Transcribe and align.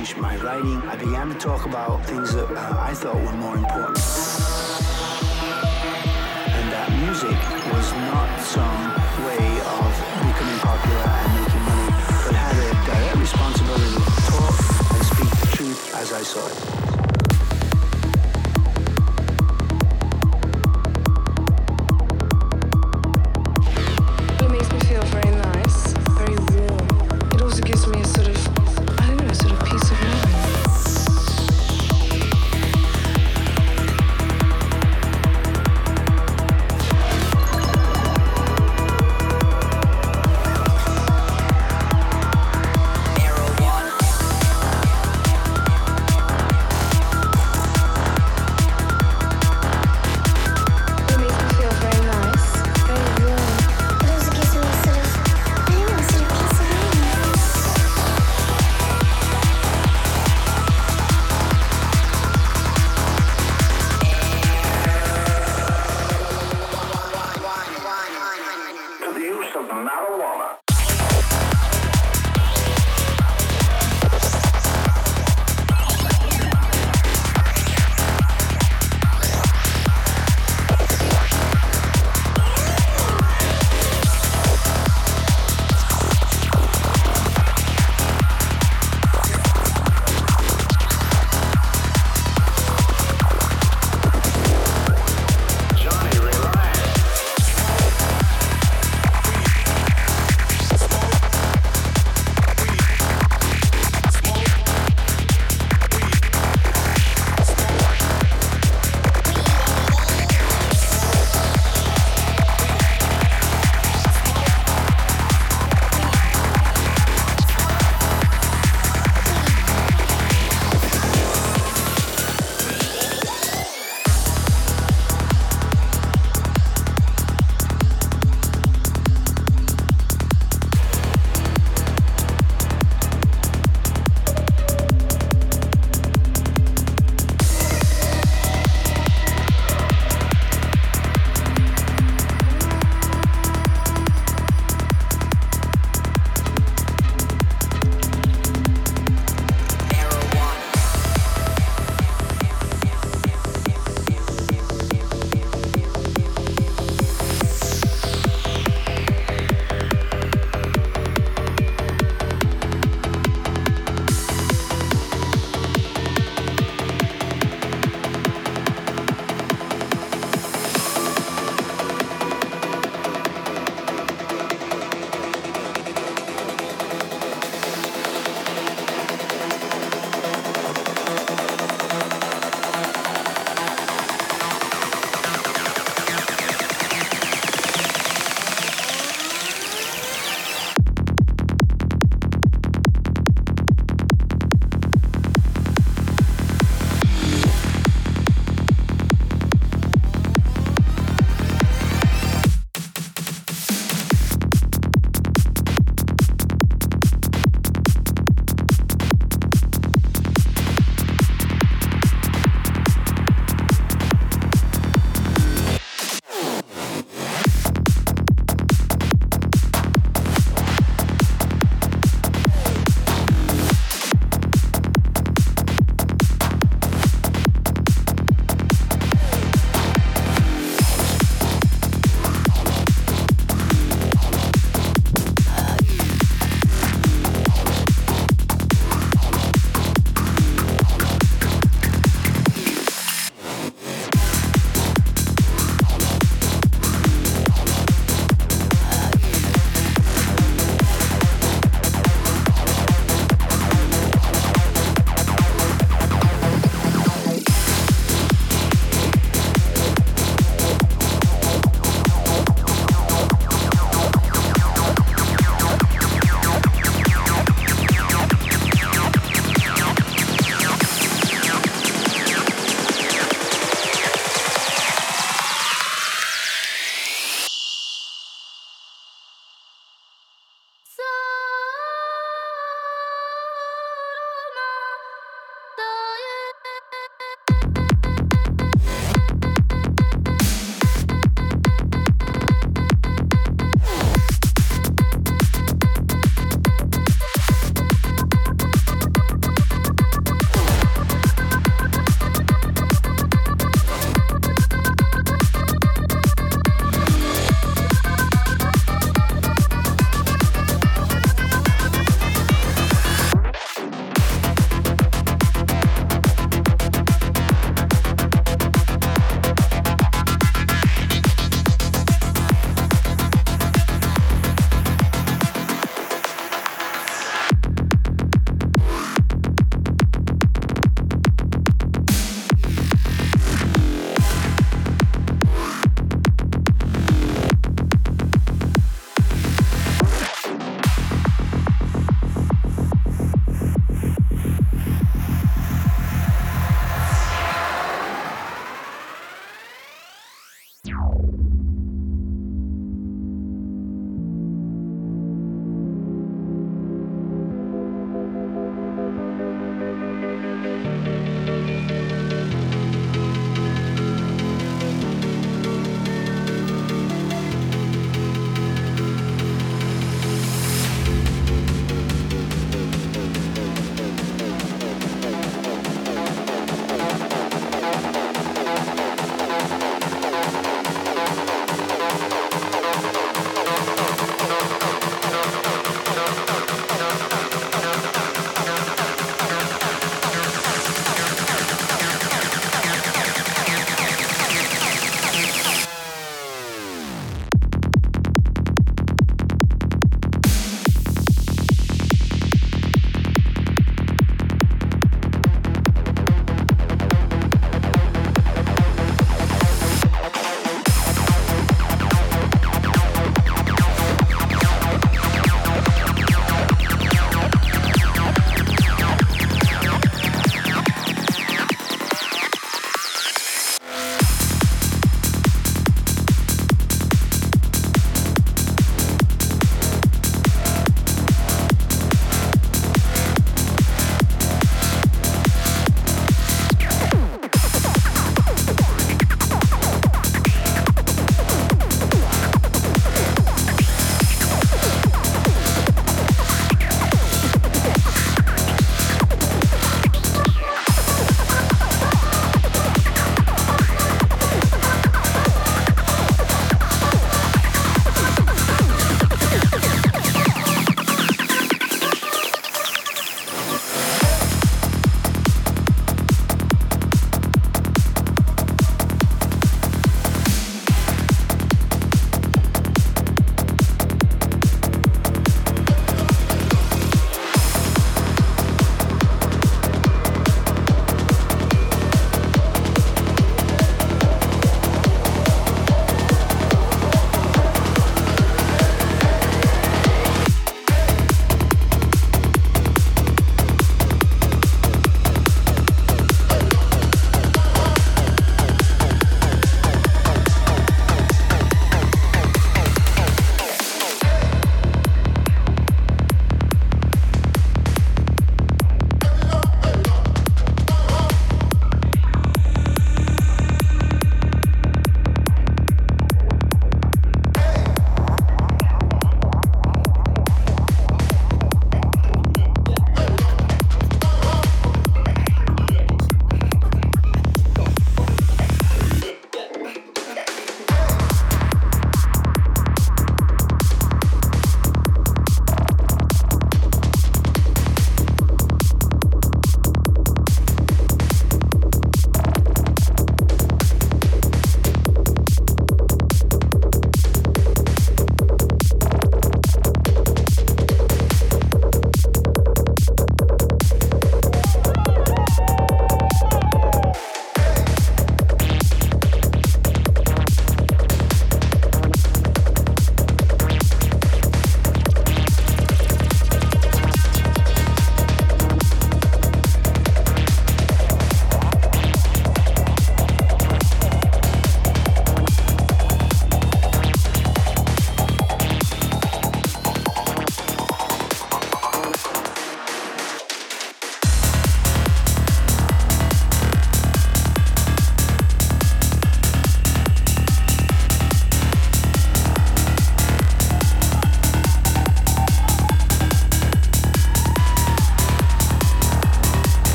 changed 0.00 0.16
my 0.16 0.34
writing. 0.36 0.80
I 0.88 0.96
began 0.96 1.28
to 1.28 1.34
talk 1.34 1.66
about 1.66 2.02
things 2.06 2.32
that 2.34 2.50
uh, 2.50 2.76
I 2.80 2.94
thought 2.94 3.16
were 3.16 3.32
more 3.32 3.56
important. 3.56 3.69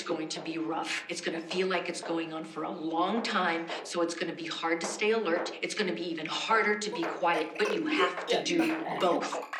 It's 0.00 0.08
going 0.08 0.28
to 0.28 0.40
be 0.40 0.56
rough. 0.56 1.04
It's 1.10 1.20
going 1.20 1.38
to 1.38 1.46
feel 1.48 1.66
like 1.66 1.90
it's 1.90 2.00
going 2.00 2.32
on 2.32 2.42
for 2.42 2.62
a 2.62 2.70
long 2.70 3.22
time, 3.22 3.66
so 3.84 4.00
it's 4.00 4.14
going 4.14 4.30
to 4.30 4.34
be 4.34 4.48
hard 4.48 4.80
to 4.80 4.86
stay 4.86 5.10
alert. 5.10 5.52
It's 5.60 5.74
going 5.74 5.88
to 5.88 5.94
be 5.94 6.10
even 6.10 6.24
harder 6.24 6.78
to 6.78 6.90
be 6.90 7.02
quiet, 7.02 7.50
but 7.58 7.74
you 7.74 7.86
have 7.86 8.26
to 8.28 8.42
do 8.42 8.76
both. 8.98 9.59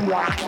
Wow. 0.00 0.40